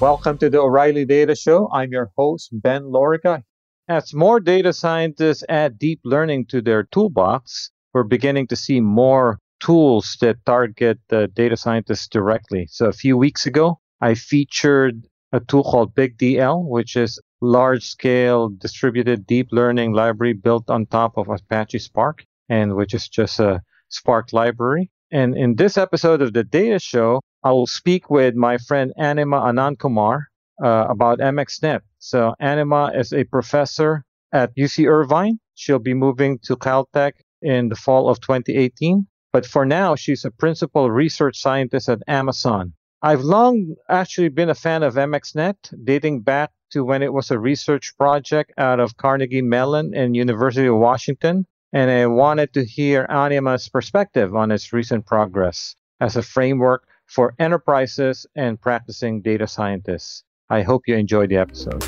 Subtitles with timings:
[0.00, 1.68] Welcome to the O'Reilly Data Show.
[1.72, 3.42] I'm your host, Ben Lorica.
[3.88, 9.40] As more data scientists add deep learning to their toolbox, we're beginning to see more
[9.58, 12.68] tools that target the data scientists directly.
[12.70, 18.50] So a few weeks ago, I featured a tool called BigDL, which is large scale
[18.50, 23.62] distributed deep learning library built on top of Apache Spark, and which is just a
[23.88, 24.92] Spark library.
[25.10, 29.40] And in this episode of the Data Show, I will speak with my friend Anima
[29.40, 30.24] Anandkumar
[30.62, 31.80] uh, about MXNet.
[31.98, 35.38] So Anima is a professor at UC Irvine.
[35.54, 39.06] She'll be moving to Caltech in the fall of 2018.
[39.32, 42.74] But for now, she's a principal research scientist at Amazon.
[43.02, 47.38] I've long actually been a fan of MXNet, dating back to when it was a
[47.38, 51.46] research project out of Carnegie Mellon and University of Washington.
[51.72, 57.34] And I wanted to hear Anima's perspective on its recent progress as a framework for
[57.38, 60.24] enterprises and practicing data scientists.
[60.48, 61.84] I hope you enjoyed the episode.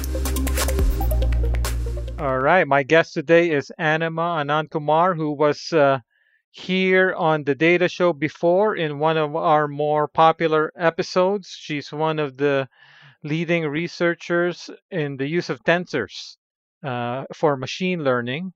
[2.21, 6.01] All right, my guest today is Anima Anandkumar, who was uh,
[6.51, 11.57] here on the Data Show before in one of our more popular episodes.
[11.59, 12.69] She's one of the
[13.23, 16.37] leading researchers in the use of tensors
[16.85, 18.53] uh, for machine learning.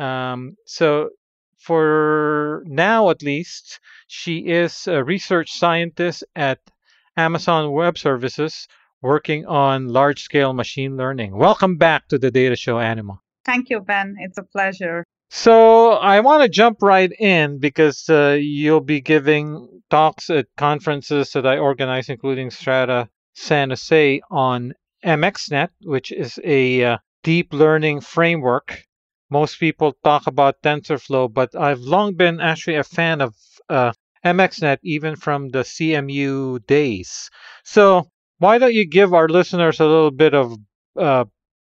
[0.00, 1.10] Um, so,
[1.58, 6.58] for now at least, she is a research scientist at
[7.16, 8.66] Amazon Web Services
[9.02, 11.36] working on large scale machine learning.
[11.36, 13.20] Welcome back to the Data Show Anima.
[13.44, 14.16] Thank you, Ben.
[14.20, 15.04] It's a pleasure.
[15.30, 21.32] So I want to jump right in because uh, you'll be giving talks at conferences
[21.32, 28.00] that I organize, including Strata San Jose, on MXNet, which is a uh, deep learning
[28.00, 28.86] framework.
[29.30, 33.34] Most people talk about TensorFlow, but I've long been actually a fan of
[33.68, 33.92] uh,
[34.24, 37.30] MXNet, even from the CMU days.
[37.64, 38.08] So
[38.38, 40.56] why don't you give our listeners a little bit of
[40.96, 41.24] uh,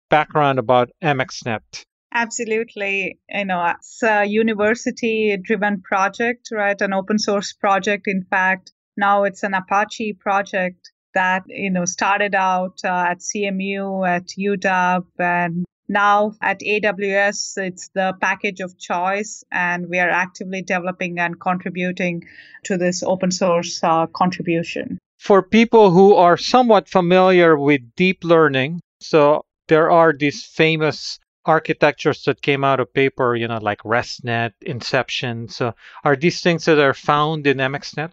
[0.09, 1.83] background about MXNet?
[2.13, 3.19] Absolutely.
[3.29, 6.79] You know, it's a university driven project, right?
[6.81, 8.07] An open source project.
[8.07, 14.07] In fact, now it's an Apache project that, you know, started out uh, at CMU,
[14.07, 20.61] at UW, and now at AWS, it's the package of choice, and we are actively
[20.61, 22.23] developing and contributing
[22.63, 24.99] to this open source uh, contribution.
[25.17, 32.23] For people who are somewhat familiar with deep learning, so there are these famous architectures
[32.23, 35.49] that came out of paper, you know, like ResNet, Inception.
[35.49, 35.73] So
[36.03, 38.11] are these things that are found in MXNet?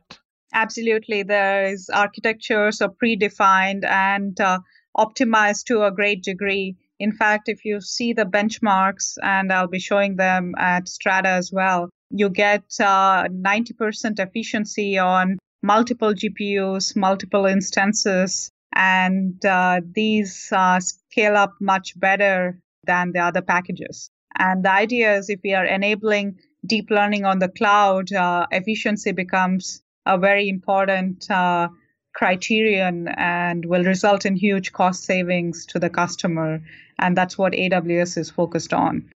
[0.53, 1.23] Absolutely.
[1.23, 4.61] There is architectures are predefined and uh,
[4.97, 6.77] optimized to a great degree.
[6.99, 11.53] In fact, if you see the benchmarks, and I'll be showing them at Strata as
[11.53, 20.81] well, you get uh, 90% efficiency on multiple GPUs, multiple instances, and uh, these uh,
[20.81, 24.11] scale up much better than the other packages.
[24.39, 29.13] And the idea is if we are enabling deep learning on the cloud, uh, efficiency
[29.13, 31.69] becomes a very important uh,
[32.17, 36.61] criterion and will result in huge cost savings to the customer.
[36.99, 39.11] And that's what AWS is focused on.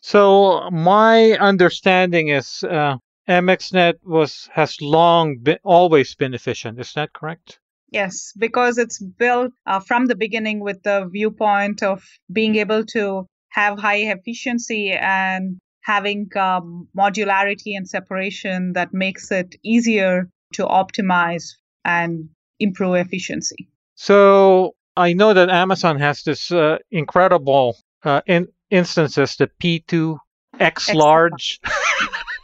[0.00, 2.96] So my understanding is uh,
[3.28, 6.78] MXNet was has long been always been efficient.
[6.78, 7.58] Is that correct?
[7.90, 13.26] Yes, because it's built uh, from the beginning with the viewpoint of being able to
[13.48, 21.54] have high efficiency and having um, modularity and separation that makes it easier to optimize
[21.88, 22.28] and
[22.60, 23.68] improve efficiency.
[23.94, 30.18] So I know that Amazon has this uh, incredible uh, in- instances, the P2
[30.60, 31.60] X large.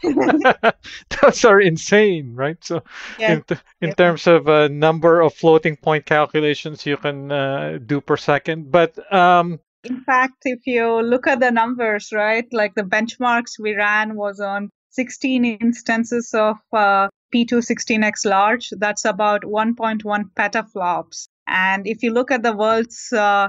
[1.23, 2.57] Those are insane, right?
[2.65, 2.83] So,
[3.19, 3.35] yeah.
[3.35, 3.95] in, th- in yeah.
[3.95, 8.71] terms of a uh, number of floating point calculations you can uh, do per second,
[8.71, 13.75] but um, in fact, if you look at the numbers, right, like the benchmarks we
[13.75, 18.71] ran was on 16 instances of uh, P216X large.
[18.79, 20.03] That's about 1.1
[20.37, 21.27] petaflops.
[21.47, 23.49] And if you look at the world's uh,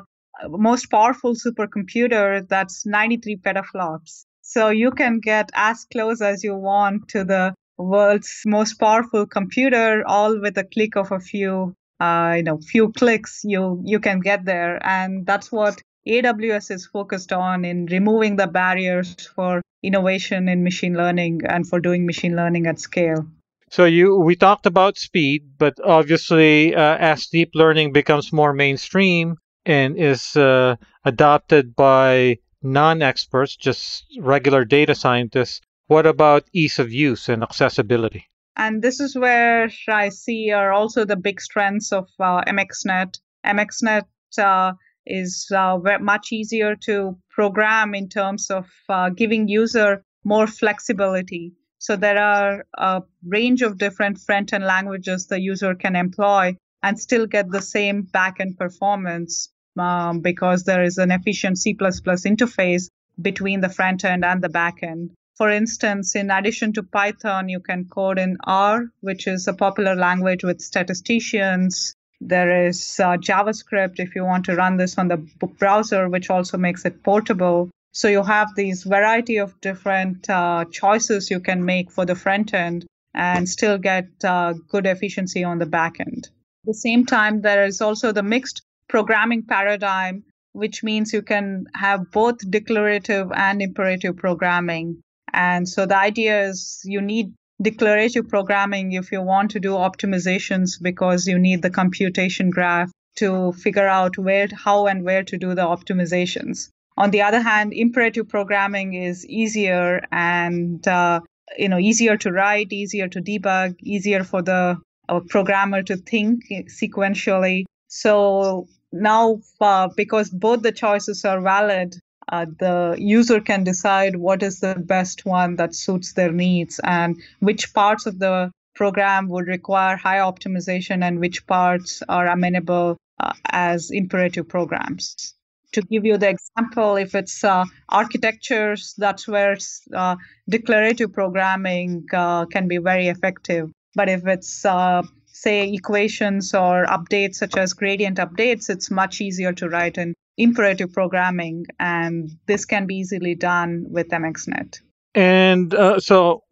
[0.50, 4.26] most powerful supercomputer, that's 93 petaflops.
[4.42, 10.04] So you can get as close as you want to the world's most powerful computer,
[10.08, 13.42] all with a click of a few, uh, you know, few clicks.
[13.44, 18.48] You you can get there, and that's what AWS is focused on in removing the
[18.48, 23.26] barriers for innovation in machine learning and for doing machine learning at scale.
[23.70, 29.38] So you we talked about speed, but obviously uh, as deep learning becomes more mainstream
[29.66, 37.30] and is uh, adopted by non-experts, just regular data scientists, what about ease of use
[37.30, 38.28] and accessibility?
[38.58, 43.20] And this is where I see are also the big strengths of uh, MXNet.
[43.46, 44.06] MXNet
[44.38, 44.74] uh,
[45.06, 51.54] is uh, much easier to program in terms of uh, giving user more flexibility.
[51.86, 57.28] So there are a range of different front-end languages the user can employ and still
[57.28, 62.90] get the same backend performance um, because there is an efficient C++ interface
[63.22, 65.12] between the front end and the back end.
[65.38, 69.94] For instance, in addition to Python, you can code in R, which is a popular
[69.94, 71.94] language with statisticians.
[72.20, 75.18] There is uh, JavaScript if you want to run this on the
[75.60, 77.70] browser, which also makes it portable.
[77.96, 82.54] So you have these variety of different uh, choices you can make for the front
[82.54, 86.28] end and still get uh, good efficiency on the back end.
[86.28, 91.68] At the same time, there is also the mixed programming paradigm, which means you can
[91.74, 95.02] have both declarative and imperative programming.
[95.32, 100.82] And so the idea is you need declarative programming if you want to do optimizations
[100.82, 105.56] because you need the computation graph to figure out where, how, and where to do
[105.56, 106.68] the optimizations.
[106.98, 111.20] On the other hand, imperative programming is easier and uh,
[111.58, 114.78] you know easier to write, easier to debug, easier for the
[115.10, 117.66] uh, programmer to think sequentially.
[117.88, 121.96] So now, uh, because both the choices are valid,
[122.30, 127.22] uh, the user can decide what is the best one that suits their needs and
[127.40, 133.34] which parts of the program would require high optimization and which parts are amenable uh,
[133.46, 135.35] as imperative programs.
[135.74, 139.58] To give you the example, if it's uh, architectures, that's where
[139.94, 140.16] uh,
[140.50, 143.72] declarative programming uh, can be very effective.
[143.94, 149.54] But if it's uh, say equations or updates such as gradient updates, it's much easier
[149.54, 154.80] to write in imperative programming, and this can be easily done with MXNet.
[155.14, 156.44] And uh, so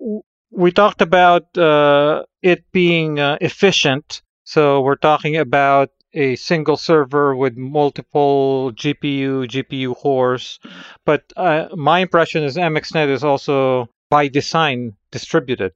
[0.52, 4.22] we talked about uh, it being efficient.
[4.46, 10.60] So we're talking about a single server with multiple GPU, GPU cores.
[11.06, 15.74] But uh, my impression is MXNet is also by design distributed.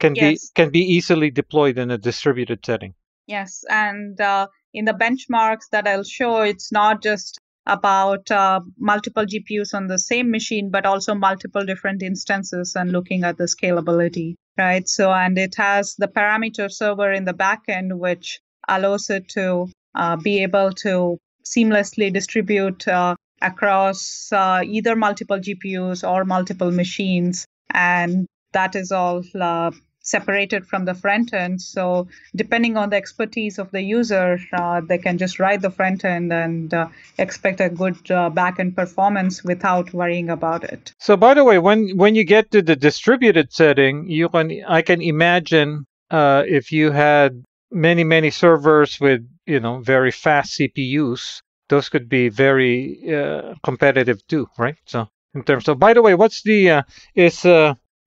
[0.00, 0.22] Can yes.
[0.22, 2.94] be can be easily deployed in a distributed setting.
[3.26, 9.24] Yes, and uh, in the benchmarks that I'll show, it's not just about uh, multiple
[9.24, 14.34] GPUs on the same machine, but also multiple different instances and looking at the scalability,
[14.58, 14.86] right?
[14.86, 20.16] So, and it has the parameter server in the backend, which allows it to uh,
[20.16, 27.46] be able to seamlessly distribute uh, across uh, either multiple GPUs or multiple machines.
[27.70, 29.70] And that is all uh,
[30.00, 31.60] separated from the front end.
[31.60, 36.04] So depending on the expertise of the user, uh, they can just write the front
[36.04, 36.88] end and uh,
[37.18, 37.96] expect a good
[38.34, 40.92] back end performance without worrying about it.
[40.98, 44.82] So by the way, when when you get to the distributed setting, you can I
[44.82, 51.42] can imagine uh, if you had many many servers with you know very fast CPUs,
[51.68, 54.76] those could be very uh, competitive too, right?
[54.86, 56.82] So in terms of by the way, what's the uh,
[57.14, 57.44] is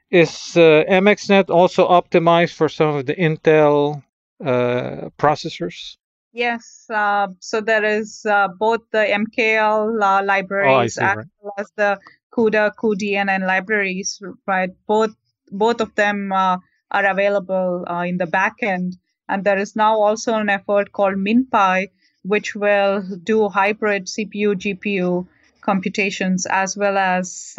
[0.10, 4.04] is uh, MXNet also optimized for some of the Intel
[4.44, 5.98] uh, processors?
[6.32, 6.86] Yes.
[6.90, 11.26] Uh, so there is uh, both the MKL uh, libraries oh, see, as right.
[11.42, 12.00] well as the
[12.32, 14.70] CUDA, cuDNN libraries, right?
[14.86, 15.16] Both
[15.52, 16.58] both of them uh,
[16.92, 18.94] are available in the backend.
[19.30, 21.90] And there is now also an effort called MinPy,
[22.24, 25.28] which will do hybrid CPU GPU
[25.62, 27.56] computations as well as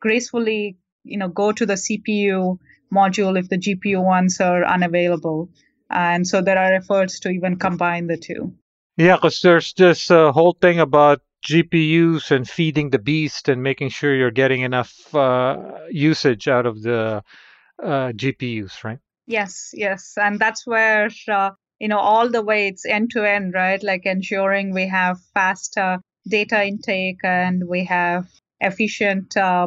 [0.00, 2.58] gracefully you know go to the cpu
[2.92, 5.48] module if the gpu ones are unavailable.
[5.90, 8.54] And so there are efforts to even combine the two.
[8.96, 13.88] Yeah because there's this uh, whole thing about gpus and feeding the beast and making
[13.88, 15.56] sure you're getting enough uh,
[15.90, 17.22] usage out of the
[17.82, 22.84] uh, gpus right yes yes and that's where uh, you know all the way it's
[22.84, 28.26] end to end right like ensuring we have faster data intake and we have
[28.60, 29.66] efficient uh,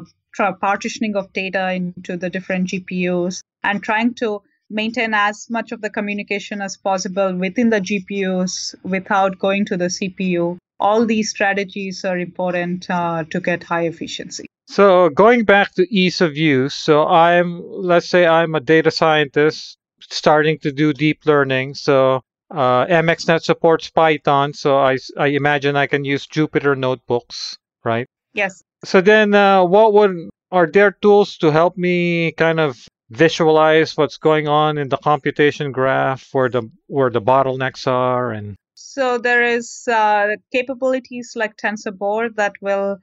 [0.61, 5.89] partitioning of data into the different GPUs and trying to maintain as much of the
[5.89, 10.57] communication as possible within the GPUs without going to the CPU.
[10.79, 14.45] All these strategies are important uh, to get high efficiency.
[14.67, 19.77] So, going back to ease of use, so I'm, let's say I'm a data scientist
[20.01, 21.75] starting to do deep learning.
[21.75, 28.07] So, uh, MXNet supports Python, so I, I imagine I can use Jupyter notebooks, right?
[28.33, 28.63] Yes.
[28.83, 34.17] So then, uh, what would are there tools to help me kind of visualize what's
[34.17, 39.43] going on in the computation graph, where the where the bottlenecks are, and so there
[39.43, 42.97] is uh, capabilities like TensorBoard that will,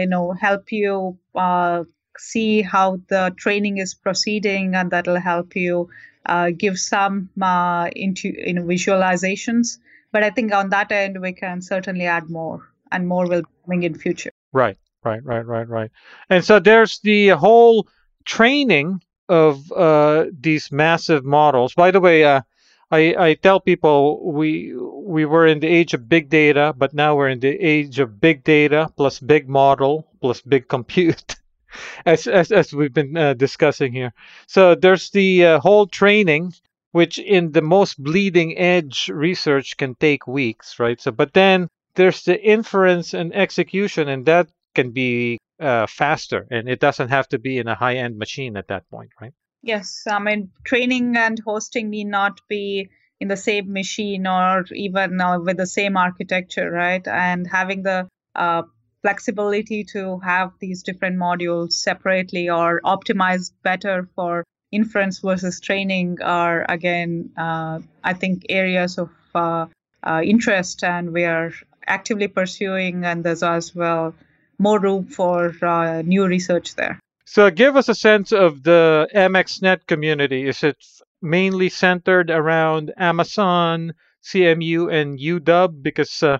[0.00, 1.84] you know, help you uh,
[2.18, 5.88] see how the training is proceeding, and that will help you
[6.26, 9.78] uh, give some uh, into you know, visualizations
[10.12, 13.48] But I think on that end, we can certainly add more, and more will be
[13.64, 14.30] coming in future.
[14.52, 15.90] Right, right, right, right, right.
[16.28, 17.88] And so there's the whole
[18.24, 21.74] training of uh, these massive models.
[21.74, 22.42] By the way, uh,
[22.90, 27.14] I, I tell people we we were in the age of big data, but now
[27.14, 31.36] we're in the age of big data plus big model plus big compute,
[32.06, 34.12] as, as as we've been uh, discussing here.
[34.46, 36.54] So there's the uh, whole training,
[36.90, 41.00] which in the most bleeding edge research can take weeks, right?
[41.00, 46.68] So, but then there's the inference and execution, and that can be uh, faster, and
[46.68, 49.34] it doesn't have to be in a high end machine at that point, right?
[49.62, 52.90] Yes, I mean, training and hosting need not be
[53.20, 57.06] in the same machine or even uh, with the same architecture, right?
[57.06, 58.62] And having the uh,
[59.02, 66.64] flexibility to have these different modules separately or optimized better for inference versus training are,
[66.68, 69.66] again, uh, I think, areas of uh,
[70.02, 71.52] uh, interest, and we are
[71.86, 74.14] actively pursuing, and there's as well
[74.58, 77.00] more room for uh, new research there.
[77.32, 80.48] So, give us a sense of the MXNet community.
[80.48, 80.84] Is it
[81.22, 83.92] mainly centered around Amazon,
[84.24, 85.80] CMU, and UW?
[85.80, 86.38] Because uh,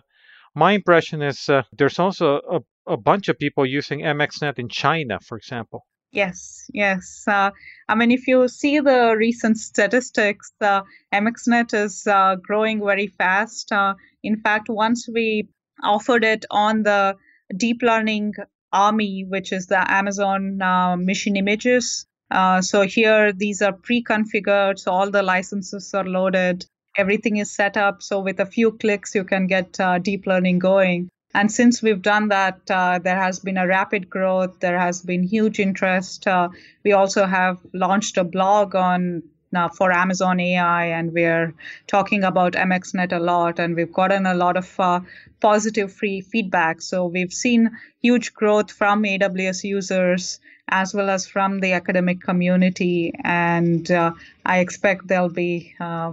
[0.57, 5.21] my impression is uh, there's also a, a, bunch of people using MXNet in China,
[5.21, 5.87] for example.
[6.11, 7.23] Yes, yes.
[7.25, 7.53] Uh,
[7.89, 10.83] I mean, if you see the recent statistics, uh,
[11.15, 12.03] MXNet is
[12.43, 13.71] growing very fast.
[13.71, 13.95] Uh,
[14.25, 15.51] in fact, once we
[15.85, 17.15] offered it on the
[17.57, 18.33] deep learning
[18.73, 22.07] AMI, which is the Amazon uh, Machine Images.
[22.31, 26.65] Uh, so here, these are pre-configured, so all the licenses are loaded.
[26.97, 30.59] Everything is set up, so with a few clicks, you can get uh, deep learning
[30.59, 31.09] going.
[31.33, 34.59] And since we've done that, uh, there has been a rapid growth.
[34.61, 36.27] There has been huge interest.
[36.27, 36.49] Uh,
[36.85, 41.55] we also have launched a blog on now for Amazon AI, and we're
[41.87, 45.01] talking about MXNet a lot, and we've gotten a lot of uh,
[45.41, 46.83] positive free feedback.
[46.83, 50.41] So we've seen huge growth from AWS users
[50.71, 54.13] as well as from the academic community, and uh,
[54.47, 56.13] I expect there'll be, uh,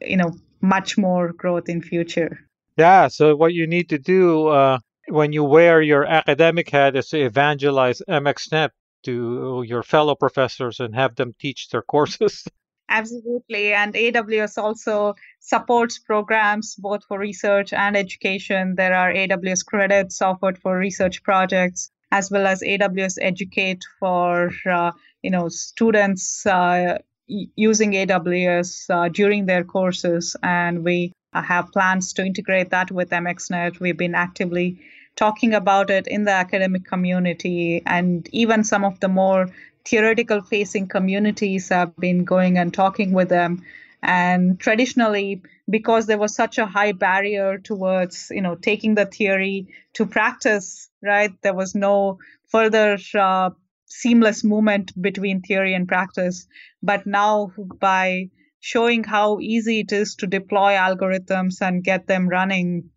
[0.00, 2.40] you know, much more growth in future.
[2.76, 3.08] Yeah.
[3.08, 4.78] So what you need to do uh,
[5.08, 8.70] when you wear your academic hat is to evangelize MXNet
[9.04, 12.44] to your fellow professors and have them teach their courses.
[12.88, 13.72] Absolutely.
[13.72, 18.76] And AWS also supports programs both for research and education.
[18.76, 24.92] There are AWS credits offered for research projects, as well as AWS Educate for uh,
[25.22, 30.36] you know students uh, using AWS uh, during their courses.
[30.42, 33.80] And we have plans to integrate that with MXNet.
[33.80, 34.80] We've been actively
[35.16, 39.48] talking about it in the academic community and even some of the more
[39.86, 43.62] theoretical facing communities have been going and talking with them.
[44.02, 49.68] And traditionally because there was such a high barrier towards you know taking the theory
[49.94, 53.50] to practice right there was no further uh,
[53.86, 56.46] seamless movement between theory and practice.
[56.82, 62.90] But now by showing how easy it is to deploy algorithms and get them running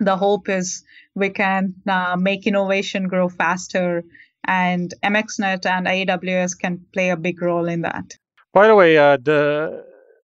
[0.00, 0.84] the hope is
[1.14, 4.04] we can uh, make innovation grow faster
[4.44, 8.16] and MXNet and AWS can play a big role in that.
[8.52, 9.84] By the way, uh, the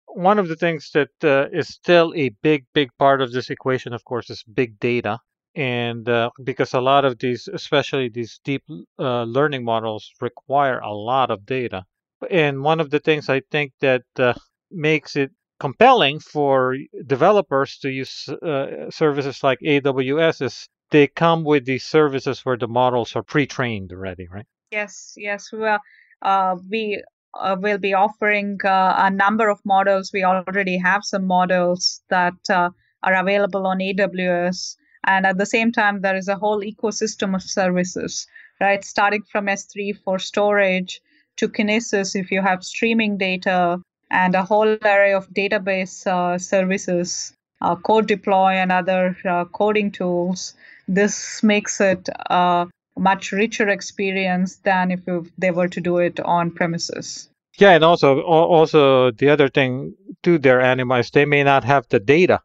[0.07, 3.95] one of the things that uh, is still a big, big part of this equation,
[3.95, 5.19] of course, is big data,
[5.55, 8.63] and uh, because a lot of these, especially these deep
[8.99, 11.85] uh, learning models, require a lot of data.
[12.31, 14.35] And one of the things I think that uh,
[14.71, 21.65] makes it compelling for developers to use uh, services like AWS is they come with
[21.65, 24.47] these services where the models are pre-trained already, right?
[24.71, 25.51] Yes, yes.
[25.53, 25.81] Well,
[26.21, 27.03] uh, we
[27.35, 30.13] uh, will be offering uh, a number of models.
[30.13, 32.71] We already have some models that uh,
[33.03, 34.77] are available on AWS.
[35.05, 38.27] And at the same time, there is a whole ecosystem of services,
[38.61, 38.85] right?
[38.85, 41.01] Starting from S3 for storage
[41.39, 43.81] to Kinesis if you have streaming data,
[44.11, 47.33] and a whole array of database uh, services,
[47.63, 50.55] uh, code deploy, and other uh, coding tools
[50.89, 55.01] this makes it a much richer experience than if
[55.39, 57.29] they were to do it on premises.
[57.59, 62.01] Yeah, and also also the other thing to their Anima they may not have the
[62.01, 62.41] data.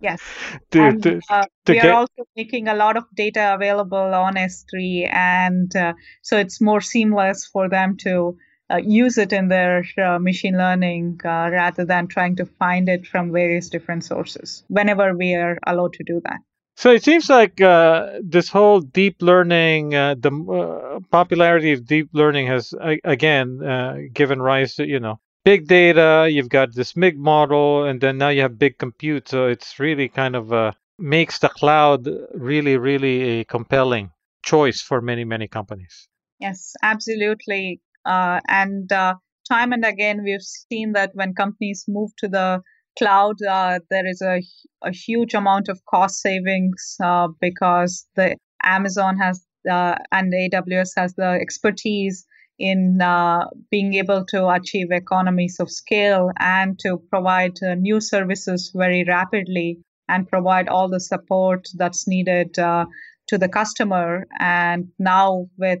[0.00, 0.20] Yes,
[0.70, 1.86] to, and, to, uh, to we get...
[1.86, 6.80] are also making a lot of data available on S3, and uh, so it's more
[6.80, 8.36] seamless for them to
[8.70, 13.06] uh, use it in their uh, machine learning uh, rather than trying to find it
[13.06, 14.64] from various different sources.
[14.68, 16.40] Whenever we are allowed to do that.
[16.76, 22.10] So it seems like uh, this whole deep learning, uh, the uh, popularity of deep
[22.12, 27.18] learning has again uh, given rise to you know big data, you've got this MIG
[27.18, 29.28] model, and then now you have big compute.
[29.28, 34.10] So it's really kind of uh, makes the cloud really, really a compelling
[34.44, 36.08] choice for many, many companies.
[36.40, 37.80] Yes, absolutely.
[38.04, 42.60] Uh, and time and again, we've seen that when companies move to the
[42.98, 44.42] cloud, uh, there is a,
[44.82, 51.14] a huge amount of cost savings uh, because the Amazon has uh, and AWS has
[51.14, 52.24] the expertise
[52.58, 58.72] in uh, being able to achieve economies of scale and to provide uh, new services
[58.74, 62.86] very rapidly and provide all the support that's needed uh,
[63.26, 64.24] to the customer.
[64.38, 65.80] And now, with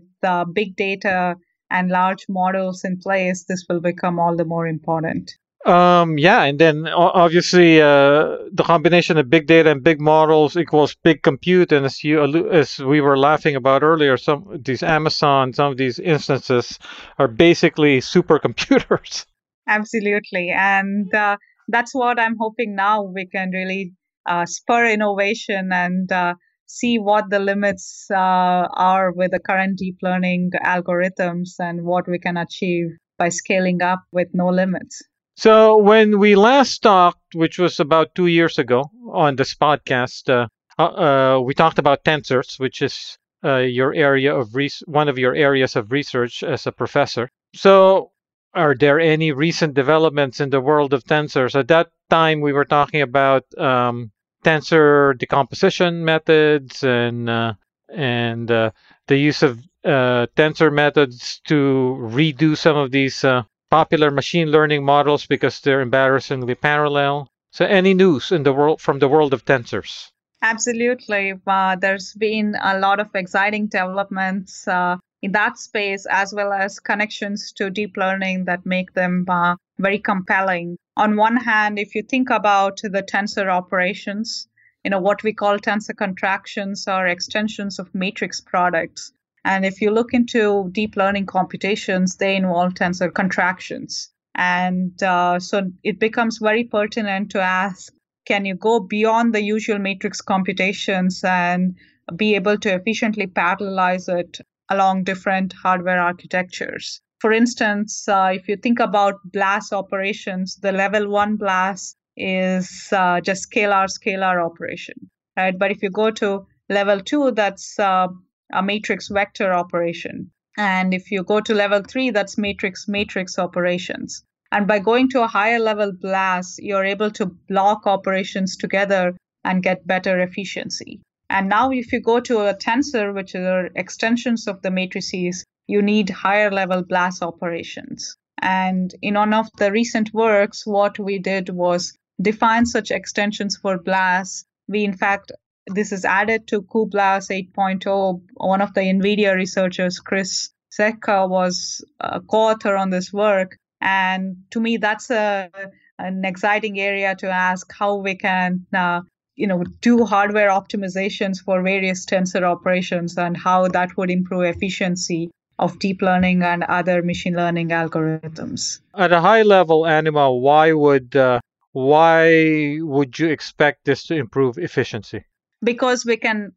[0.52, 1.36] big data
[1.70, 5.30] and large models in place, this will become all the more important.
[5.66, 10.94] Um, yeah, and then obviously uh, the combination of big data and big models equals
[11.02, 11.72] big compute.
[11.72, 15.98] And as you as we were laughing about earlier, some these Amazon, some of these
[15.98, 16.78] instances
[17.18, 19.26] are basically supercomputers.
[19.68, 23.92] Absolutely, and uh, that's what I'm hoping now we can really
[24.24, 26.34] uh, spur innovation and uh,
[26.66, 32.20] see what the limits uh, are with the current deep learning algorithms and what we
[32.20, 32.86] can achieve
[33.18, 35.02] by scaling up with no limits.
[35.36, 40.48] So when we last talked, which was about two years ago on this podcast, uh,
[40.78, 45.18] uh, uh we talked about tensors, which is uh, your area of res- one of
[45.18, 47.28] your areas of research as a professor.
[47.54, 48.12] So
[48.54, 51.54] are there any recent developments in the world of tensors?
[51.54, 54.12] At that time, we were talking about um,
[54.42, 57.52] tensor decomposition methods and uh,
[57.92, 58.70] and uh,
[59.06, 63.22] the use of tensor methods to redo some of these
[63.70, 67.28] popular machine learning models because they're embarrassingly parallel.
[67.50, 70.10] So, any news in the world from the world of tensors?
[70.42, 71.34] Absolutely.
[71.46, 76.78] Uh, there's been a lot of exciting developments uh, in that space, as well as
[76.78, 80.76] connections to deep learning that make them uh, very compelling.
[80.96, 84.46] On one hand, if you think about the tensor operations,
[84.84, 89.12] you know what we call tensor contractions or extensions of matrix products
[89.46, 94.10] and if you look into deep learning computations, they involve tensor contractions.
[94.34, 97.92] And uh, so it becomes very pertinent to ask
[98.26, 101.76] can you go beyond the usual matrix computations and
[102.16, 107.00] be able to efficiently parallelize it along different hardware architectures?
[107.20, 113.20] For instance, uh, if you think about BLAS operations, the level one BLAS is uh,
[113.20, 114.94] just scalar scalar operation,
[115.36, 115.56] right?
[115.56, 118.08] But if you go to level two, that's uh,
[118.52, 120.30] a matrix vector operation.
[120.56, 124.24] And if you go to level three, that's matrix matrix operations.
[124.52, 129.62] And by going to a higher level BLAS, you're able to block operations together and
[129.62, 131.00] get better efficiency.
[131.28, 135.82] And now, if you go to a tensor, which are extensions of the matrices, you
[135.82, 138.16] need higher level BLAS operations.
[138.40, 143.78] And in one of the recent works, what we did was define such extensions for
[143.78, 144.44] BLAS.
[144.68, 145.32] We, in fact,
[145.66, 148.20] this is added to cuBLAS 8.0.
[148.34, 153.56] One of the NVIDIA researchers, Cris Cecka, was a co-author on this work.
[153.80, 155.50] And to me, that's a,
[155.98, 159.00] an exciting area to ask how we can uh,
[159.36, 165.30] you know do hardware optimizations for various tensor operations and how that would improve efficiency
[165.58, 171.14] of deep learning and other machine learning algorithms at a high level anima why would
[171.14, 171.38] uh,
[171.72, 175.24] why would you expect this to improve efficiency
[175.62, 176.52] because we can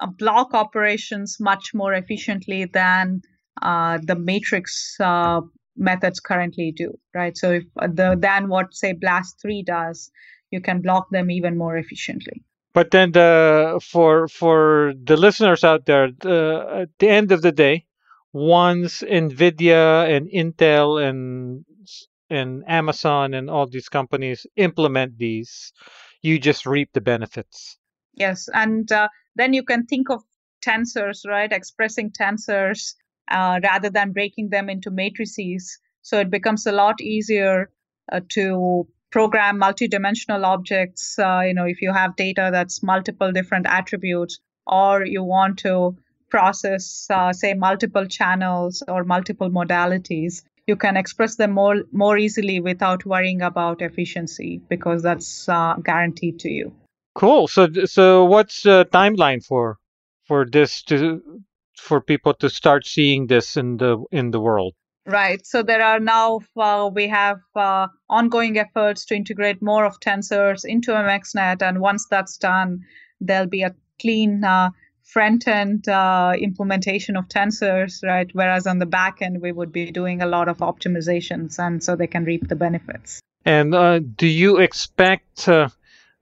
[0.00, 3.20] uh, block operations much more efficiently than
[3.62, 5.40] uh, the matrix uh,
[5.76, 7.36] methods currently do, right?
[7.36, 10.10] So if uh, the than what say BLAS three does,
[10.50, 12.42] you can block them even more efficiently.
[12.74, 17.52] But then the for for the listeners out there, the, at the end of the
[17.52, 17.86] day,
[18.32, 21.64] once Nvidia and Intel and
[22.30, 25.72] and Amazon and all these companies implement these,
[26.22, 27.77] you just reap the benefits.
[28.18, 30.22] Yes, and uh, then you can think of
[30.66, 31.52] tensors, right?
[31.52, 32.94] Expressing tensors
[33.30, 35.78] uh, rather than breaking them into matrices.
[36.02, 37.70] So it becomes a lot easier
[38.10, 41.18] uh, to program multidimensional objects.
[41.18, 45.96] Uh, you know, if you have data that's multiple different attributes, or you want to
[46.28, 52.60] process, uh, say, multiple channels or multiple modalities, you can express them more more easily
[52.60, 56.72] without worrying about efficiency because that's uh, guaranteed to you.
[57.18, 57.48] Cool.
[57.48, 59.78] So so what's the timeline for
[60.28, 61.20] for this to
[61.76, 64.74] for people to start seeing this in the in the world?
[65.04, 65.44] Right.
[65.44, 70.64] So there are now uh, we have uh, ongoing efforts to integrate more of tensors
[70.64, 72.84] into MXNet, and once that's done,
[73.20, 74.70] there'll be a clean uh,
[75.02, 78.30] front end uh, implementation of tensors, right?
[78.32, 81.96] Whereas on the back end, we would be doing a lot of optimizations, and so
[81.96, 83.18] they can reap the benefits.
[83.44, 85.70] And uh, do you expect uh,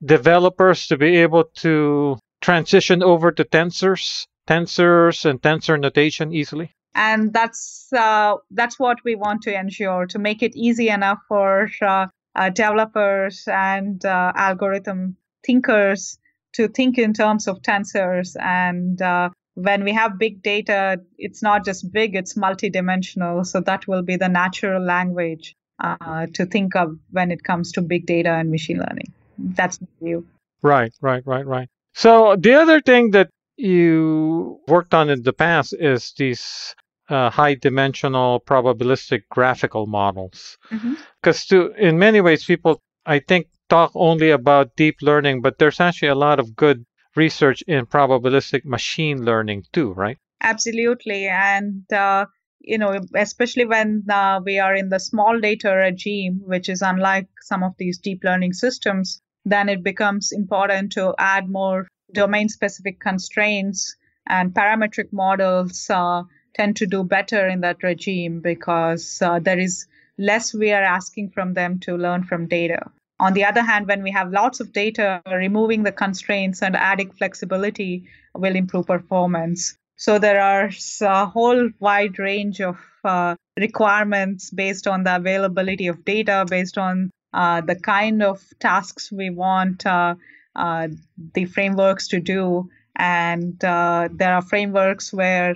[0.04, 6.72] developers to be able to transition over to tensors, tensors, and tensor notation easily?
[6.94, 11.68] And that's uh, that's what we want to ensure to make it easy enough for
[11.82, 16.18] uh, uh, developers and algorithm thinkers
[16.54, 18.34] to think in terms of tensors.
[18.40, 23.46] And uh, when we have big data it's not just big it's multidimensional.
[23.46, 27.82] So that will be the natural language uh, to think of when it comes to
[27.82, 30.26] big data and machine learning that's view
[30.62, 35.74] right right right right so the other thing that you worked on in the past
[35.78, 36.74] is these
[37.08, 41.72] uh, high dimensional probabilistic graphical models because mm-hmm.
[41.72, 46.08] to in many ways people i think talk only about deep learning, but there's actually
[46.08, 50.18] a lot of good research in probabilistic machine learning too, right?
[50.42, 51.26] Absolutely.
[51.26, 52.26] And, uh,
[52.60, 57.28] you know, especially when uh, we are in the small data regime, which is unlike
[57.42, 63.00] some of these deep learning systems, then it becomes important to add more domain specific
[63.00, 66.22] constraints and parametric models uh,
[66.54, 69.86] tend to do better in that regime because uh, there is
[70.18, 72.90] less we are asking from them to learn from data.
[73.20, 77.10] On the other hand, when we have lots of data, removing the constraints and adding
[77.12, 78.04] flexibility
[78.34, 79.76] will improve performance.
[79.96, 86.04] So there are a whole wide range of uh, requirements based on the availability of
[86.04, 87.10] data, based on
[87.60, 90.14] the kind of tasks we want uh,
[90.54, 90.88] uh
[91.34, 92.68] the frameworks to do.
[92.98, 95.54] And uh, there are frameworks where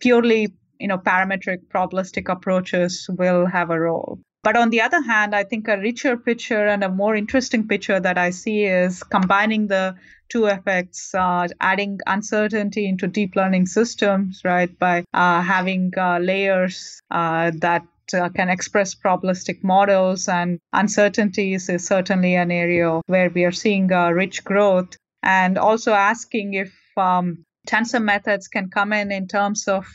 [0.00, 5.34] purely you know parametric probabilistic approaches will have a role but on the other hand,
[5.34, 9.66] I think a richer picture and a more interesting picture that I see is combining
[9.66, 9.96] the
[10.28, 17.02] two effects, uh, adding uncertainty into deep learning systems, right, by uh, having uh, layers
[17.10, 17.82] uh, that
[18.14, 23.92] uh, can express probabilistic models and uncertainties is certainly an area where we are seeing
[23.92, 29.68] uh, rich growth and also asking if um, tensor methods can come in in terms
[29.68, 29.86] of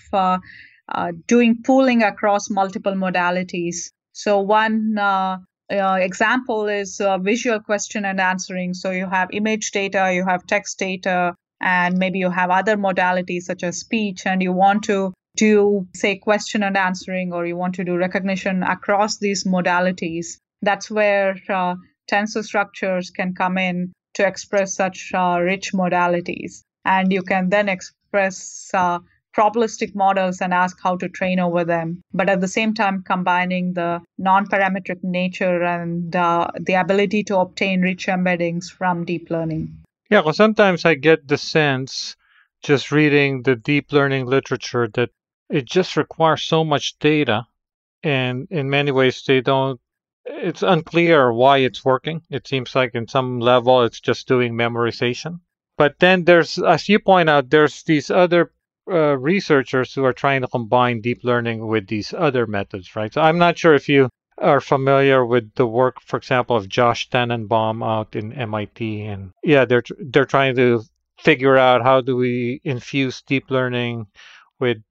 [1.27, 5.37] doing pooling across multiple modalities so one uh,
[5.71, 8.73] uh, example is uh, visual question and answering.
[8.73, 13.43] So you have image data, you have text data, and maybe you have other modalities
[13.43, 17.73] such as speech, and you want to do, say, question and answering, or you want
[17.73, 20.37] to do recognition across these modalities.
[20.61, 21.73] That's where uh,
[22.11, 26.61] tensor structures can come in to express such uh, rich modalities.
[26.85, 28.99] And you can then express uh,
[29.35, 33.73] probabilistic models and ask how to train over them, but at the same time combining
[33.73, 39.73] the non-parametric nature and uh, the ability to obtain rich embeddings from deep learning.
[40.11, 42.15] Yeah, well, sometimes I get the sense
[42.61, 45.09] just reading the deep learning literature that
[45.51, 47.45] it just requires so much data,
[48.03, 49.79] and in many ways they don't.
[50.25, 52.21] It's unclear why it's working.
[52.29, 55.41] It seems like in some level it's just doing memorization.
[55.77, 58.51] But then there's, as you point out, there's these other
[58.89, 63.13] uh, researchers who are trying to combine deep learning with these other methods, right?
[63.13, 67.09] So I'm not sure if you are familiar with the work, for example, of Josh
[67.09, 70.83] Tenenbaum out in MIT, and yeah, they're they're trying to
[71.19, 74.07] figure out how do we infuse deep learning
[74.59, 74.81] with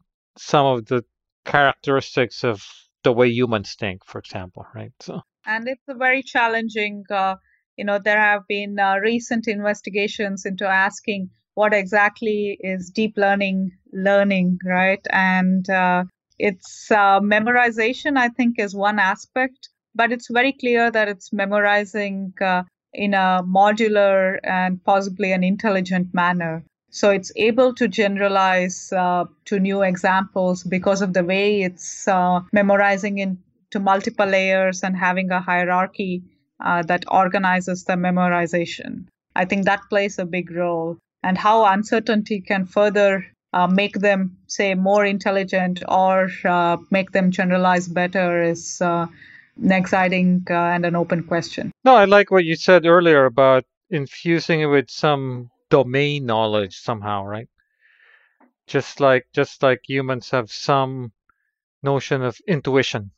[0.41, 1.05] some of the
[1.45, 2.65] characteristics of
[3.05, 4.93] the way humans think, for example, right?
[5.01, 7.05] So and it's a very challenging.
[7.11, 7.37] Uh,
[7.77, 13.71] you know, there have been uh, recent investigations into asking what exactly is deep learning
[13.93, 15.05] learning, right?
[15.11, 16.05] And uh,
[16.39, 22.33] it's uh, memorization, I think, is one aspect, but it's very clear that it's memorizing
[22.41, 26.65] uh, in a modular and possibly an intelligent manner.
[26.91, 32.41] So it's able to generalize uh, to new examples because of the way it's uh,
[32.53, 36.23] memorizing into multiple layers and having a hierarchy
[36.61, 39.05] uh, that organizes the memorization.
[39.37, 44.37] I think that plays a big role and how uncertainty can further uh, make them
[44.47, 49.07] say more intelligent or uh, make them generalize better is uh,
[49.63, 54.61] an exciting and an open question no i like what you said earlier about infusing
[54.61, 57.49] it with some domain knowledge somehow right
[58.67, 61.13] just like just like humans have some
[61.83, 63.11] notion of intuition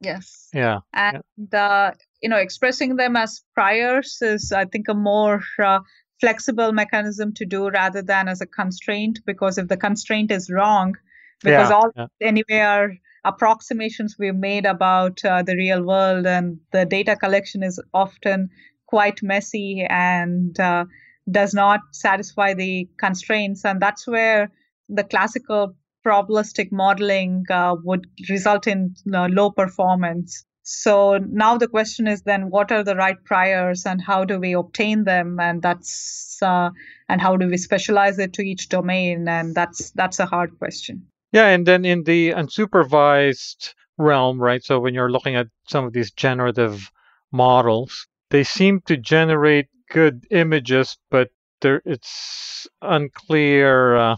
[0.00, 1.58] yes yeah and yeah.
[1.58, 1.92] Uh,
[2.22, 5.80] you know expressing them as priors is i think a more uh,
[6.20, 10.94] flexible mechanism to do rather than as a constraint because if the constraint is wrong
[11.42, 12.06] because yeah, all yeah.
[12.20, 12.92] anyway are
[13.24, 18.48] approximations we've made about uh, the real world and the data collection is often
[18.86, 20.84] quite messy and uh,
[21.30, 23.64] does not satisfy the constraints.
[23.64, 24.50] And that's where
[24.88, 30.44] the classical probabilistic modeling uh, would result in uh, low performance.
[30.64, 34.52] So now the question is then what are the right priors and how do we
[34.52, 35.40] obtain them?
[35.40, 36.70] And that's uh,
[37.08, 39.28] and how do we specialize it to each domain?
[39.28, 41.06] And that's that's a hard question.
[41.32, 44.62] Yeah, and then in the unsupervised realm, right?
[44.62, 46.90] So when you're looking at some of these generative
[47.32, 54.16] models, they seem to generate good images, but there it's unclear uh,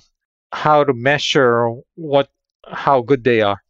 [0.52, 2.28] how to measure what
[2.66, 3.60] how good they are.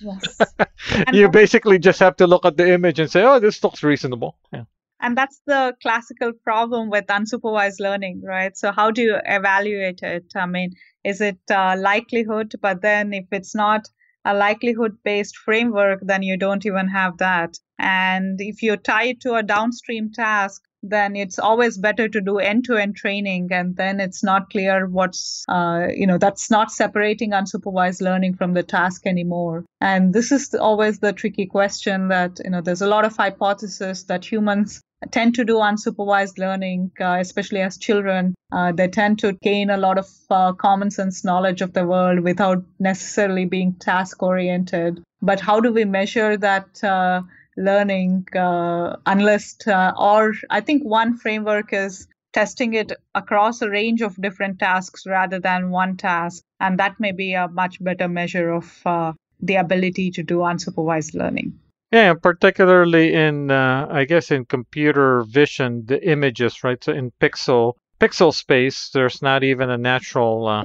[0.00, 0.38] Yes.
[1.12, 4.38] you basically just have to look at the image and say, "Oh, this looks reasonable."
[4.52, 4.64] Yeah.
[5.00, 8.56] And that's the classical problem with unsupervised learning, right?
[8.56, 10.32] So how do you evaluate it?
[10.34, 10.72] I mean,
[11.04, 12.54] is it uh, likelihood?
[12.62, 13.88] But then if it's not
[14.24, 17.58] a likelihood based framework, then you don't even have that.
[17.78, 22.38] And if you tie it to a downstream task, then it's always better to do
[22.38, 28.00] end-to-end training and then it's not clear what's uh, you know that's not separating unsupervised
[28.00, 32.60] learning from the task anymore and this is always the tricky question that you know
[32.60, 37.76] there's a lot of hypothesis that humans tend to do unsupervised learning, uh, especially as
[37.76, 38.34] children.
[38.50, 42.20] Uh, they tend to gain a lot of uh, common sense knowledge of the world
[42.20, 45.02] without necessarily being task oriented.
[45.22, 47.22] But how do we measure that uh,
[47.56, 54.02] learning uh, unless uh, or i think one framework is testing it across a range
[54.02, 58.50] of different tasks rather than one task and that may be a much better measure
[58.50, 61.58] of uh, the ability to do unsupervised learning.
[61.90, 66.82] Yeah particularly in uh, i guess in computer vision the images right?
[66.82, 70.64] So in pixel pixel space there's not even a natural uh,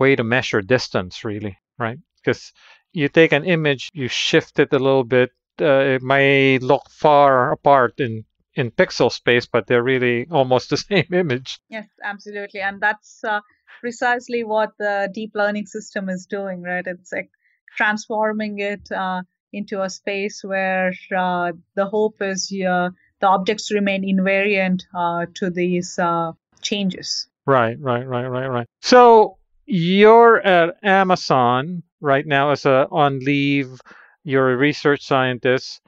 [0.00, 1.98] way to measure distance really right?
[2.16, 2.52] Because
[2.92, 7.52] you take an image you shift it a little bit uh, it may look far
[7.52, 11.58] apart in in pixel space, but they're really almost the same image.
[11.68, 13.40] Yes, absolutely, and that's uh,
[13.80, 16.86] precisely what the deep learning system is doing, right?
[16.86, 17.30] It's like
[17.76, 24.02] transforming it uh, into a space where uh, the hope is uh, the objects remain
[24.04, 25.98] invariant uh, to these
[26.60, 27.28] changes.
[27.46, 28.66] Right, right, right, right, right.
[28.82, 33.80] So you're at Amazon right now as a on leave
[34.24, 35.80] you're a research scientist,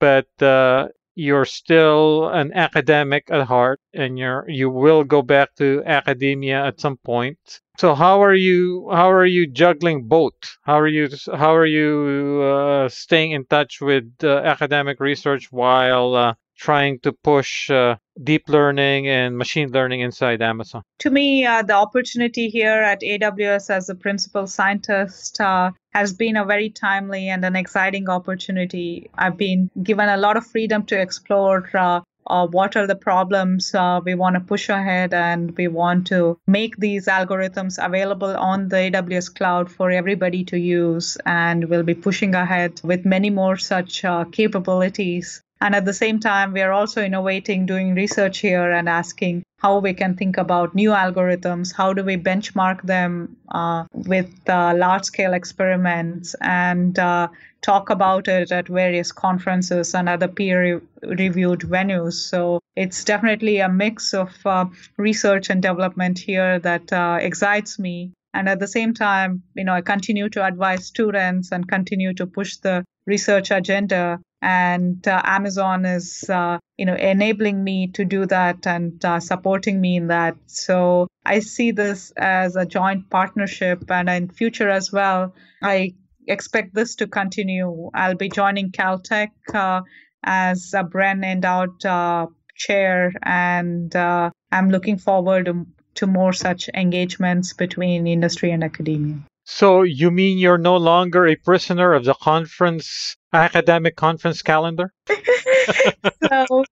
[0.00, 5.82] but uh, you're still an academic at heart, and you're you will go back to
[5.86, 7.38] academia at some point.
[7.78, 8.88] So how are you?
[8.90, 10.34] How are you juggling both?
[10.62, 11.08] How are you?
[11.32, 17.12] How are you uh, staying in touch with uh, academic research while uh, trying to
[17.12, 20.82] push uh, deep learning and machine learning inside Amazon?
[21.00, 26.36] To me, uh, the opportunity here at AWS as a principal scientist uh, has been
[26.36, 29.10] a very timely and an exciting opportunity.
[29.16, 31.68] I've been given a lot of freedom to explore.
[31.74, 36.06] Uh, uh what are the problems uh, we want to push ahead and we want
[36.06, 41.82] to make these algorithms available on the AWS cloud for everybody to use and we'll
[41.82, 46.60] be pushing ahead with many more such uh, capabilities and at the same time, we
[46.60, 51.72] are also innovating, doing research here and asking how we can think about new algorithms,
[51.74, 57.28] how do we benchmark them uh, with uh, large scale experiments, and uh,
[57.62, 62.14] talk about it at various conferences and other peer reviewed venues.
[62.14, 64.66] So it's definitely a mix of uh,
[64.98, 69.72] research and development here that uh, excites me and at the same time you know
[69.72, 75.84] i continue to advise students and continue to push the research agenda and uh, amazon
[75.86, 80.36] is uh, you know enabling me to do that and uh, supporting me in that.
[80.46, 85.94] So i see this as a joint partnership and in future as well i
[86.26, 87.90] expect this to continue.
[87.92, 89.82] I'll be joining caltech uh,
[90.22, 96.70] as a Bren endowed uh, chair and uh, i'm looking forward to, to more such
[96.74, 102.14] engagements between industry and academia so you mean you're no longer a prisoner of the
[102.14, 104.92] conference academic conference calendar?
[106.28, 106.64] so,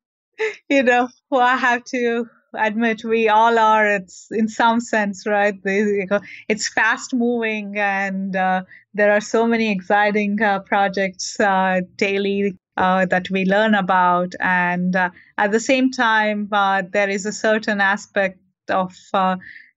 [0.69, 3.87] you know, well, I have to admit we all are.
[3.87, 5.55] It's in some sense, right?
[5.65, 8.63] It's fast moving, and uh,
[8.95, 14.97] there are so many exciting uh, projects uh, daily uh, that we learn about, and
[14.97, 18.39] uh, at the same time, uh, there is a certain aspect
[18.71, 18.95] of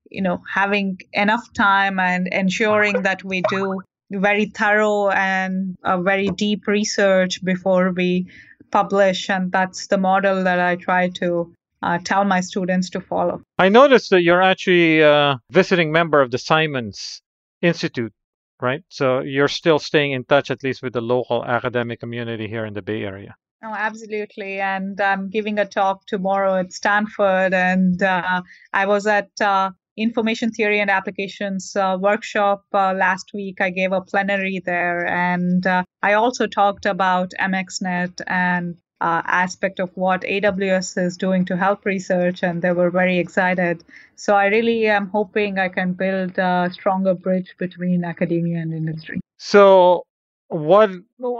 [0.10, 6.30] you know having enough time and ensuring that we do very thorough and a very
[6.30, 8.28] deep research before we
[8.72, 13.42] publish and that's the model that i try to uh, tell my students to follow
[13.58, 17.22] i noticed that you're actually a visiting member of the simons
[17.62, 18.14] institute
[18.62, 22.66] right so you're still staying in touch at least with the local academic community here
[22.66, 24.60] in the bay area Oh, absolutely.
[24.60, 27.52] And I'm giving a talk tomorrow at Stanford.
[27.52, 33.62] And uh, I was at uh, Information Theory and Applications uh, workshop uh, last week.
[33.62, 35.08] I gave a plenary there.
[35.08, 41.46] And uh, I also talked about MXNet and uh, aspect of what AWS is doing
[41.46, 43.84] to help research, and they were very excited.
[44.16, 49.20] So I really am hoping I can build a stronger bridge between academia and industry.
[49.38, 50.04] So,
[50.48, 50.92] what?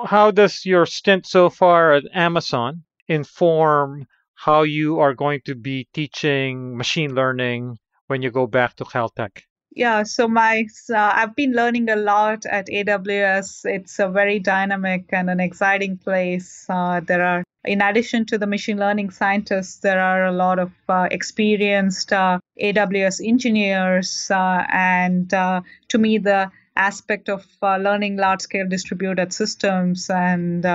[0.06, 5.88] How does your stint so far at Amazon inform how you are going to be
[5.94, 9.44] teaching machine learning when you go back to Caltech?
[9.76, 13.66] Yeah, so my uh, I've been learning a lot at AWS.
[13.66, 16.66] It's a very dynamic and an exciting place.
[16.70, 20.72] Uh, there are, in addition to the machine learning scientists, there are a lot of
[20.88, 28.68] uh, experienced uh, AWS engineers, uh, and uh, to me, the aspect of learning large-scale
[28.68, 30.66] distributed systems and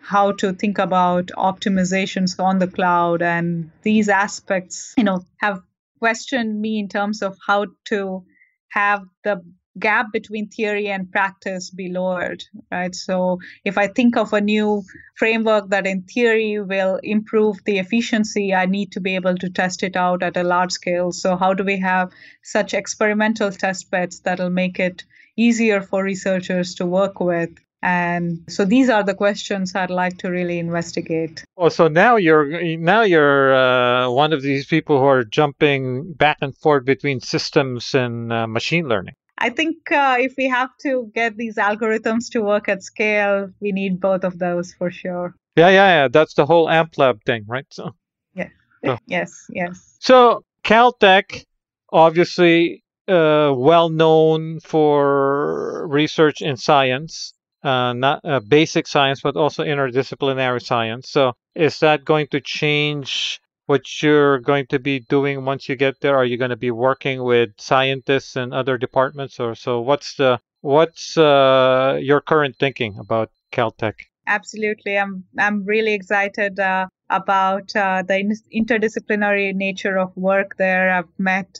[0.00, 5.60] how to think about optimizations on the cloud and these aspects, you know, have
[5.98, 8.24] questioned me in terms of how to
[8.70, 9.42] have the
[9.78, 12.94] gap between theory and practice be lowered right?
[12.94, 14.82] So if i think of a new
[15.16, 19.82] framework that in theory will improve the efficiency i need to be able to test
[19.82, 21.12] it out at a large scale.
[21.12, 22.10] So how do we have
[22.42, 25.04] such experimental test beds that'll make it
[25.36, 27.50] easier for researchers to work with
[27.82, 31.44] and so these are the questions I'd like to really investigate.
[31.56, 36.38] Oh, so now you're now you're uh, one of these people who are jumping back
[36.40, 39.14] and forth between systems and uh, machine learning.
[39.38, 43.70] I think uh, if we have to get these algorithms to work at scale, we
[43.70, 45.36] need both of those for sure.
[45.56, 46.08] Yeah, yeah, yeah.
[46.08, 47.66] That's the whole AMPLab thing, right?
[47.70, 47.92] So.
[48.34, 48.48] Yeah.
[48.84, 48.98] So.
[49.06, 49.46] Yes.
[49.50, 49.96] Yes.
[50.00, 51.44] So Caltech,
[51.92, 57.32] obviously, uh, well known for research in science
[57.62, 61.10] uh, not uh, basic science, but also interdisciplinary science.
[61.10, 66.00] So, is that going to change what you're going to be doing once you get
[66.00, 66.16] there?
[66.16, 69.80] Are you going to be working with scientists and other departments, or so?
[69.80, 73.94] What's the what's uh, your current thinking about Caltech?
[74.26, 80.90] Absolutely, I'm I'm really excited uh, about uh, the interdisciplinary nature of work there.
[80.90, 81.58] I've met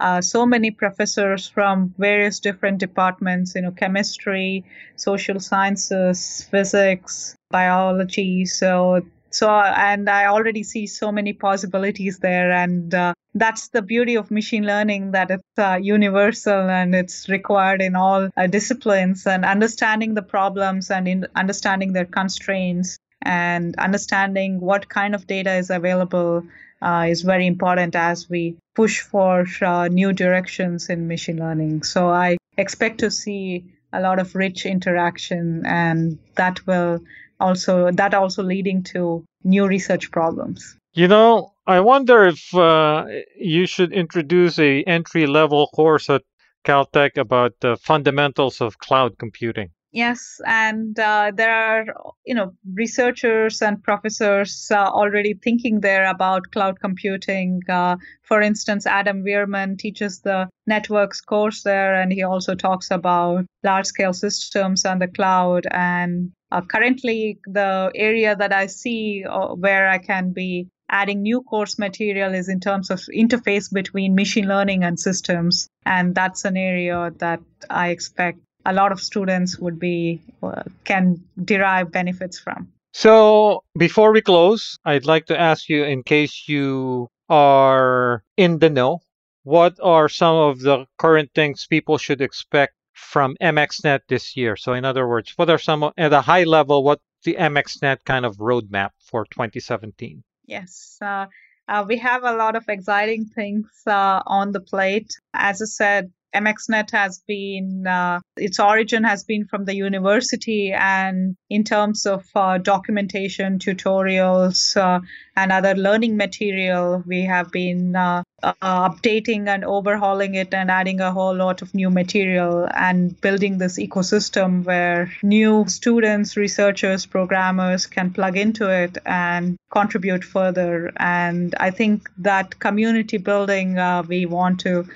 [0.00, 4.64] uh, so many professors from various different departments, you know, chemistry,
[4.96, 8.44] social sciences, physics, biology.
[8.46, 12.52] So, so, and I already see so many possibilities there.
[12.52, 17.82] And uh, that's the beauty of machine learning that it's uh, universal and it's required
[17.82, 24.58] in all uh, disciplines and understanding the problems and in understanding their constraints and understanding
[24.58, 26.42] what kind of data is available
[26.80, 31.82] uh, is very important as we push for uh, new directions in machine learning.
[31.82, 37.00] So I expect to see a lot of rich interaction, and that will
[37.38, 40.76] also that also leading to new research problems.
[40.94, 43.04] You know, I wonder if uh,
[43.36, 46.22] you should introduce a entry level course at
[46.64, 49.70] Caltech about the fundamentals of cloud computing.
[49.90, 51.86] Yes, and uh, there are
[52.26, 57.62] you know researchers and professors uh, already thinking there about cloud computing.
[57.66, 63.46] Uh, for instance, Adam Wierman teaches the networks course there, and he also talks about
[63.64, 65.66] large-scale systems and the cloud.
[65.70, 71.40] And uh, currently, the area that I see uh, where I can be adding new
[71.42, 76.58] course material is in terms of interface between machine learning and systems, and that's an
[76.58, 82.68] area that I expect a lot of students would be uh, can derive benefits from.
[82.92, 88.70] So before we close, I'd like to ask you, in case you are in the
[88.70, 89.00] know,
[89.44, 94.56] what are some of the current things people should expect from MXNet this year?
[94.56, 96.82] So, in other words, what are some at a high level?
[96.82, 100.22] What the MXNet kind of roadmap for 2017?
[100.46, 100.98] Yes.
[101.00, 101.26] Uh,
[101.68, 105.12] uh, we have a lot of exciting things uh, on the plate.
[105.34, 111.36] As I said, MXNet has been, uh, its origin has been from the university, and
[111.48, 115.00] in terms of uh, documentation, tutorials, uh,
[115.36, 121.00] and other learning material, we have been uh, uh, updating and overhauling it and adding
[121.00, 127.86] a whole lot of new material and building this ecosystem where new students, researchers, programmers
[127.86, 130.92] can plug into it and contribute further.
[130.96, 134.86] And I think that community building, uh, we want to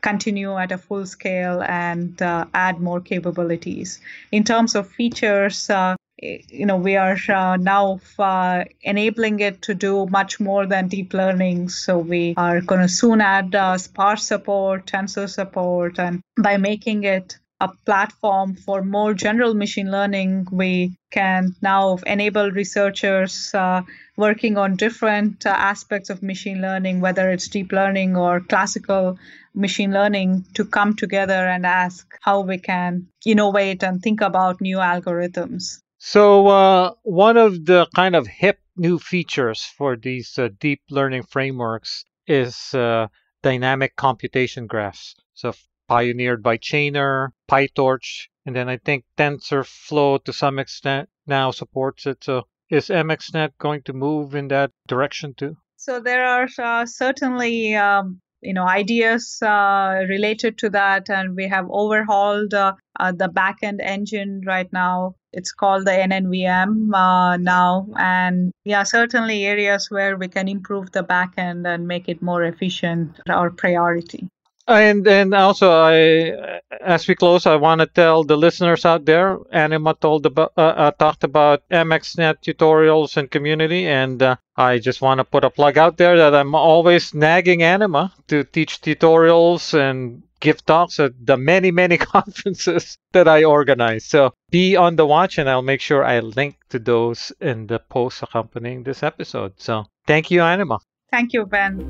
[0.00, 4.00] continue at a full scale and uh, add more capabilities.
[4.32, 9.74] In terms of features, uh, you know, we are uh, now uh, enabling it to
[9.74, 11.68] do much more than deep learning.
[11.68, 17.04] So we are going to soon add uh, sparse support, tensor support, and by making
[17.04, 20.46] it a platform for more general machine learning.
[20.50, 23.82] We can now enable researchers uh,
[24.16, 29.18] working on different uh, aspects of machine learning, whether it's deep learning or classical
[29.54, 34.78] machine learning, to come together and ask how we can innovate and think about new
[34.78, 35.80] algorithms.
[35.98, 41.24] So, uh, one of the kind of hip new features for these uh, deep learning
[41.24, 43.08] frameworks is uh,
[43.42, 45.16] dynamic computation graphs.
[45.34, 45.54] So,
[45.88, 52.22] pioneered by Chainer, PyTorch, and then I think TensorFlow to some extent now supports it.
[52.22, 55.56] So, is MXNet going to move in that direction too?
[55.76, 61.10] So, there are uh, certainly um, you know ideas uh, related to that.
[61.10, 65.14] And we have overhauled uh, uh, the backend engine right now.
[65.32, 67.86] It's called the nnvm uh, now.
[67.98, 73.20] And yeah certainly areas where we can improve the backend and make it more efficient
[73.28, 74.28] our priority
[74.68, 79.38] and and also, I as we close, I want to tell the listeners out there.
[79.50, 85.00] Anima told about uh, uh, talked about MXNet tutorials and community, and uh, I just
[85.00, 89.72] want to put a plug out there that I'm always nagging Anima to teach tutorials
[89.72, 94.04] and give talks at the many many conferences that I organize.
[94.04, 97.78] So be on the watch, and I'll make sure I link to those in the
[97.78, 99.54] post accompanying this episode.
[99.56, 100.78] So thank you, Anima.
[101.10, 101.88] Thank you, Ben.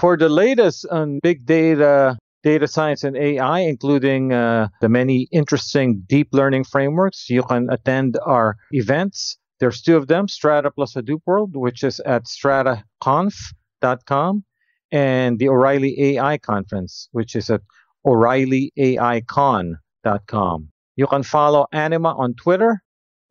[0.00, 6.02] For the latest on big data, data science, and AI, including uh, the many interesting
[6.06, 9.36] deep learning frameworks, you can attend our events.
[9.58, 14.44] There's two of them Strata plus Hadoop World, which is at strataconf.com,
[14.90, 17.60] and the O'Reilly AI Conference, which is at
[18.06, 20.68] o'ReillyAICon.com.
[20.96, 22.82] You can follow Anima on Twitter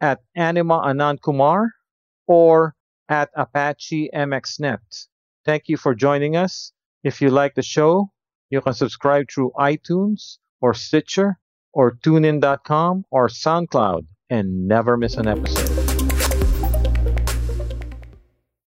[0.02, 1.70] at Anima Anandkumar
[2.28, 2.76] or
[3.10, 5.08] at Apache MXNet.
[5.50, 6.74] Thank you for joining us.
[7.04, 8.12] If you like the show,
[8.52, 11.40] you can subscribe through iTunes or Stitcher
[11.74, 15.79] or tunein.com or SoundCloud and never miss an episode.